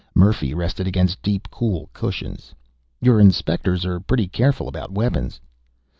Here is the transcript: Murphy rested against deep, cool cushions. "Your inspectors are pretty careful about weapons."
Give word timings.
Murphy 0.15 0.51
rested 0.51 0.87
against 0.87 1.21
deep, 1.21 1.47
cool 1.51 1.87
cushions. 1.93 2.55
"Your 3.01 3.19
inspectors 3.19 3.85
are 3.85 3.99
pretty 3.99 4.27
careful 4.27 4.67
about 4.67 4.91
weapons." 4.91 5.39